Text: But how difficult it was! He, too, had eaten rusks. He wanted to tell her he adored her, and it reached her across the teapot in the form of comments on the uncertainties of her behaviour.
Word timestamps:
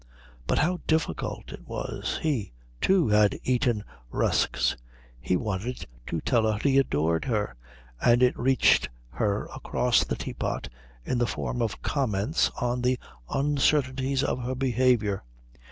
But 0.47 0.57
how 0.57 0.79
difficult 0.87 1.51
it 1.53 1.67
was! 1.67 2.17
He, 2.23 2.53
too, 2.81 3.09
had 3.09 3.37
eaten 3.43 3.83
rusks. 4.09 4.75
He 5.19 5.37
wanted 5.37 5.85
to 6.07 6.19
tell 6.21 6.51
her 6.51 6.57
he 6.57 6.79
adored 6.79 7.25
her, 7.25 7.55
and 8.03 8.23
it 8.23 8.35
reached 8.35 8.89
her 9.11 9.45
across 9.53 10.03
the 10.03 10.15
teapot 10.15 10.69
in 11.05 11.19
the 11.19 11.27
form 11.27 11.61
of 11.61 11.83
comments 11.83 12.49
on 12.59 12.81
the 12.81 12.97
uncertainties 13.29 14.23
of 14.23 14.41
her 14.41 14.55
behaviour. 14.55 15.23